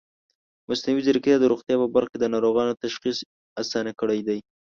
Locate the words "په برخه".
1.81-2.09